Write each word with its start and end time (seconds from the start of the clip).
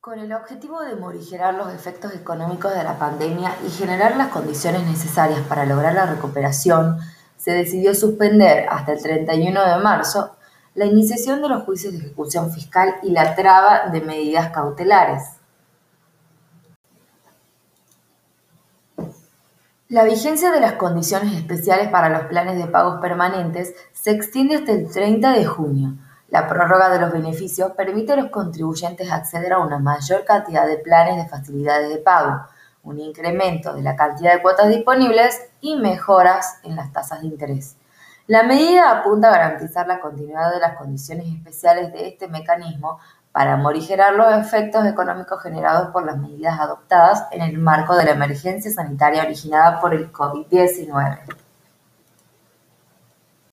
Con 0.00 0.18
el 0.18 0.32
objetivo 0.32 0.80
de 0.80 0.96
morigerar 0.96 1.52
los 1.52 1.74
efectos 1.74 2.14
económicos 2.14 2.72
de 2.72 2.82
la 2.82 2.98
pandemia 2.98 3.54
y 3.66 3.68
generar 3.68 4.16
las 4.16 4.28
condiciones 4.28 4.86
necesarias 4.86 5.40
para 5.46 5.66
lograr 5.66 5.92
la 5.92 6.06
recuperación, 6.06 6.98
se 7.36 7.50
decidió 7.50 7.94
suspender 7.94 8.66
hasta 8.70 8.94
el 8.94 9.02
31 9.02 9.62
de 9.62 9.82
marzo 9.82 10.36
la 10.72 10.86
iniciación 10.86 11.42
de 11.42 11.50
los 11.50 11.64
juicios 11.64 11.92
de 11.92 11.98
ejecución 11.98 12.50
fiscal 12.50 12.94
y 13.02 13.10
la 13.10 13.34
traba 13.34 13.90
de 13.90 14.00
medidas 14.00 14.50
cautelares. 14.52 15.22
La 19.88 20.04
vigencia 20.04 20.50
de 20.50 20.60
las 20.60 20.76
condiciones 20.76 21.34
especiales 21.34 21.88
para 21.90 22.08
los 22.08 22.22
planes 22.22 22.56
de 22.56 22.68
pagos 22.68 23.02
permanentes 23.02 23.74
se 23.92 24.12
extiende 24.12 24.54
hasta 24.54 24.72
el 24.72 24.90
30 24.90 25.32
de 25.32 25.44
junio. 25.44 25.98
La 26.30 26.46
prórroga 26.46 26.90
de 26.90 27.00
los 27.00 27.10
beneficios 27.10 27.72
permite 27.72 28.12
a 28.12 28.16
los 28.16 28.30
contribuyentes 28.30 29.10
acceder 29.10 29.52
a 29.52 29.58
una 29.58 29.80
mayor 29.80 30.24
cantidad 30.24 30.64
de 30.64 30.76
planes 30.76 31.16
de 31.16 31.28
facilidades 31.28 31.88
de 31.88 31.98
pago, 31.98 32.42
un 32.84 33.00
incremento 33.00 33.74
de 33.74 33.82
la 33.82 33.96
cantidad 33.96 34.34
de 34.34 34.40
cuotas 34.40 34.68
disponibles 34.68 35.40
y 35.60 35.76
mejoras 35.76 36.60
en 36.62 36.76
las 36.76 36.92
tasas 36.92 37.22
de 37.22 37.26
interés. 37.26 37.76
La 38.28 38.44
medida 38.44 38.92
apunta 38.92 39.26
a 39.26 39.32
garantizar 39.32 39.88
la 39.88 39.98
continuidad 39.98 40.52
de 40.52 40.60
las 40.60 40.76
condiciones 40.76 41.26
especiales 41.26 41.92
de 41.92 42.06
este 42.06 42.28
mecanismo 42.28 43.00
para 43.32 43.56
morigerar 43.56 44.14
los 44.14 44.32
efectos 44.34 44.86
económicos 44.86 45.42
generados 45.42 45.90
por 45.90 46.06
las 46.06 46.16
medidas 46.16 46.60
adoptadas 46.60 47.26
en 47.32 47.42
el 47.42 47.58
marco 47.58 47.96
de 47.96 48.04
la 48.04 48.12
emergencia 48.12 48.70
sanitaria 48.70 49.22
originada 49.22 49.80
por 49.80 49.94
el 49.94 50.12
COVID-19. 50.12 51.39